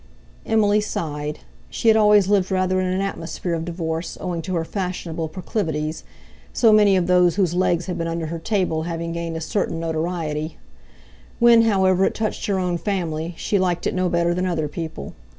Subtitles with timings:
[0.47, 1.41] Emily sighed.
[1.69, 6.73] She had always lived rather in an atmosphere of divorce, owing to her fashionable proclivities—so
[6.73, 10.57] many of those whose legs had been under her table having gained a certain notoriety.
[11.37, 15.13] When, however, it touched her own family, she liked it no better than other people.